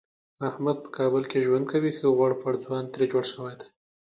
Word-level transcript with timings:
احمد 0.47 0.77
په 0.83 0.89
کابل 0.97 1.23
کې 1.31 1.43
ژوند 1.45 1.65
کوي 1.71 1.91
ښه 1.97 2.07
غوړپېړ 2.17 2.53
ځوان 2.65 2.83
ترې 2.93 3.05
جوړ 3.11 3.23
شوی 3.33 3.53
دی. 3.59 3.67